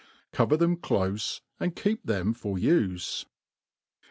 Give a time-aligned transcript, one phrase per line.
[0.31, 3.25] Cover them clofe, and keep them for ufe.